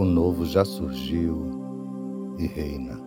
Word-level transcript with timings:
O 0.00 0.04
novo 0.06 0.46
já 0.46 0.64
surgiu 0.64 1.50
e 2.38 2.46
reina. 2.46 2.98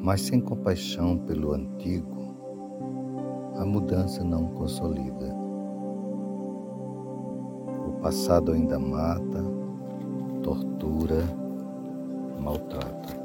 Mas 0.00 0.20
sem 0.20 0.40
compaixão 0.40 1.18
pelo 1.18 1.52
antigo, 1.54 2.32
a 3.56 3.64
mudança 3.64 4.22
não 4.22 4.50
consolida. 4.50 5.34
O 7.88 8.00
passado 8.00 8.52
ainda 8.52 8.78
mata, 8.78 9.44
tortura, 10.44 11.24
maltrata. 12.38 13.18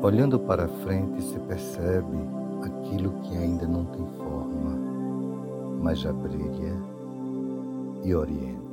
Olhando 0.00 0.38
para 0.38 0.68
frente 0.68 1.20
se 1.22 1.40
percebe 1.40 2.18
aquilo 2.62 3.10
que 3.22 3.36
ainda 3.36 3.66
não 3.66 3.84
tem 3.86 4.06
forma, 4.06 4.51
mas 5.82 5.98
já 5.98 6.12
brilha 6.12 6.76
e 8.04 8.14
orienta. 8.14 8.71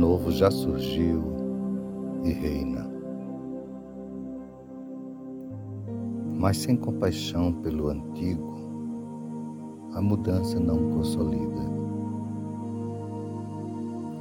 Novo 0.00 0.30
já 0.30 0.50
surgiu 0.50 1.22
e 2.24 2.32
reina. 2.32 2.88
Mas 6.38 6.56
sem 6.56 6.74
compaixão 6.74 7.52
pelo 7.52 7.88
antigo, 7.88 8.56
a 9.92 10.00
mudança 10.00 10.58
não 10.58 10.90
consolida. 10.92 11.60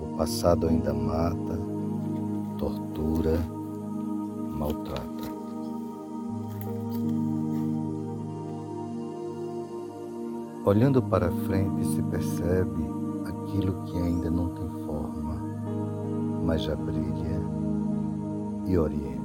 O 0.04 0.18
passado 0.18 0.68
ainda 0.68 0.94
mata, 0.94 1.58
tortura, 2.58 3.40
maltrata. 4.52 5.30
Olhando 10.66 11.02
para 11.02 11.32
frente 11.32 11.86
se 11.86 12.04
percebe 12.04 12.84
aquilo 13.26 13.86
que 13.86 13.98
ainda 13.98 14.30
não 14.30 14.50
tem 14.50 14.70
forma 14.86 15.29
mas 16.50 16.64
já 16.64 16.76
brilha 16.76 17.40
e 18.66 18.76
orienta. 18.76 19.19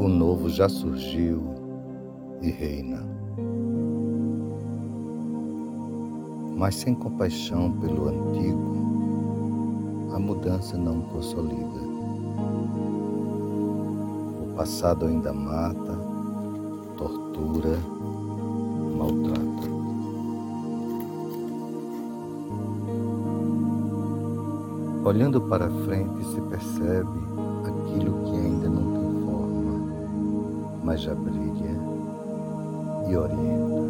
O 0.00 0.08
novo 0.08 0.48
já 0.48 0.66
surgiu 0.66 1.42
e 2.40 2.50
reina. 2.50 3.06
Mas 6.56 6.76
sem 6.76 6.94
compaixão 6.94 7.70
pelo 7.70 8.08
antigo, 8.08 10.08
a 10.14 10.18
mudança 10.18 10.78
não 10.78 11.02
consolida. 11.02 11.90
passado 14.56 15.04
ainda 15.04 15.34
mata, 15.34 15.98
tortura, 16.96 17.78
maltrata. 18.96 19.68
Olhando 25.04 25.42
para 25.42 25.68
frente 25.84 26.24
se 26.24 26.40
percebe 26.40 27.20
aquilo 27.66 28.24
que 28.24 28.38
ainda 28.38 28.70
não 28.70 28.79
mas 30.90 31.02
já 31.02 31.14
brilha 31.14 31.70
e 33.08 33.16
orienta. 33.16 33.89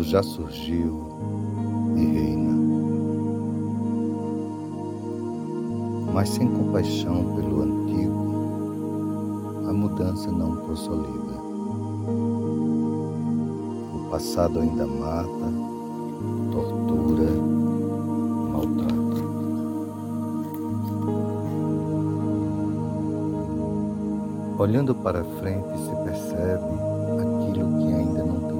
Novo 0.00 0.04
já 0.04 0.22
surgiu 0.22 1.06
e 1.96 2.04
reina. 2.04 2.54
Mas 6.12 6.28
sem 6.30 6.48
compaixão 6.48 7.34
pelo 7.34 7.62
antigo, 7.62 8.24
a 9.68 9.72
mudança 9.72 10.30
não 10.30 10.56
consolida. 10.56 11.40
O 13.94 14.08
passado 14.10 14.60
ainda 14.60 14.86
mata, 14.86 15.52
tortura, 16.50 17.30
maltrata. 18.52 19.00
Olhando 24.58 24.94
para 24.94 25.24
frente 25.24 25.78
se 25.78 25.94
percebe 26.04 26.64
aquilo 27.20 27.78
que 27.78 27.94
ainda 27.94 28.24
não 28.24 28.40
tem 28.40 28.59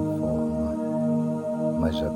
mas 1.81 1.97
já 1.97 2.11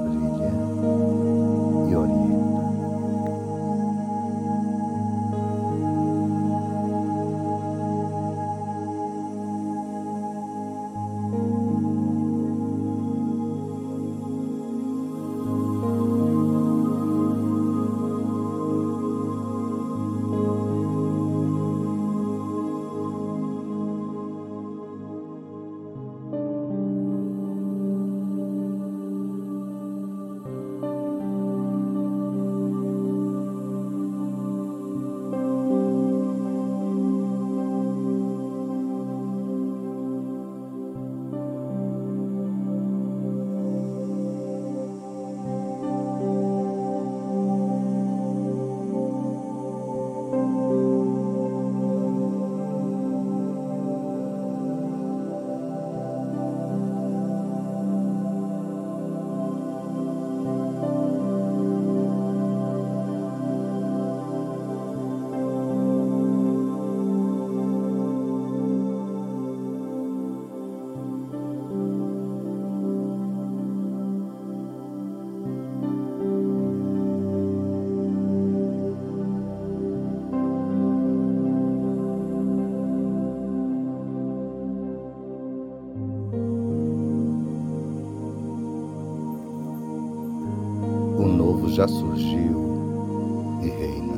já 91.75 91.88
surgiu 91.90 93.60
e 93.62 93.68
reina. 93.68 94.16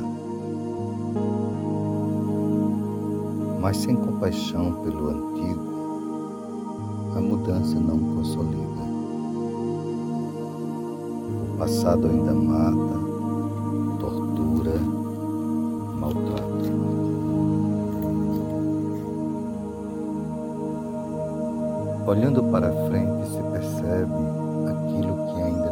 Mas 3.60 3.76
sem 3.78 3.96
compaixão 3.96 4.74
pelo 4.84 5.08
antigo, 5.08 5.68
a 7.16 7.20
mudança 7.20 7.80
não 7.80 7.98
consolida. 7.98 8.82
O 11.52 11.58
passado 11.58 12.06
ainda 12.06 12.32
mata, 12.32 13.00
tortura, 13.98 14.78
maltrata. 15.98 16.48
Olhando 22.06 22.44
para 22.44 22.72
frente 22.88 23.28
se 23.28 23.42
percebe 23.50 24.12
aquilo 24.70 25.14
que 25.26 25.42
ainda 25.42 25.67